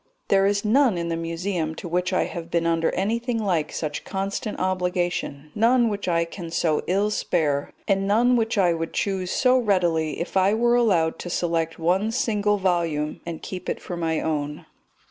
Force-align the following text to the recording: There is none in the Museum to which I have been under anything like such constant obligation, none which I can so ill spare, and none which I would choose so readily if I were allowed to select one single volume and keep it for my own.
There 0.29 0.47
is 0.47 0.65
none 0.65 0.97
in 0.97 1.09
the 1.09 1.15
Museum 1.15 1.75
to 1.75 1.87
which 1.87 2.11
I 2.11 2.23
have 2.23 2.49
been 2.49 2.65
under 2.65 2.89
anything 2.95 3.37
like 3.37 3.71
such 3.71 4.03
constant 4.03 4.59
obligation, 4.59 5.51
none 5.53 5.89
which 5.89 6.07
I 6.07 6.25
can 6.25 6.49
so 6.49 6.81
ill 6.87 7.11
spare, 7.11 7.71
and 7.87 8.07
none 8.07 8.35
which 8.35 8.57
I 8.57 8.73
would 8.73 8.93
choose 8.93 9.29
so 9.29 9.59
readily 9.59 10.19
if 10.19 10.35
I 10.35 10.55
were 10.55 10.73
allowed 10.73 11.19
to 11.19 11.29
select 11.29 11.77
one 11.77 12.09
single 12.09 12.57
volume 12.57 13.21
and 13.27 13.43
keep 13.43 13.69
it 13.69 13.79
for 13.79 13.95
my 13.95 14.19
own. 14.21 14.65